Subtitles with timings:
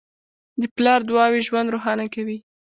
[0.61, 2.37] د پلار دعاوې ژوند روښانه کوي.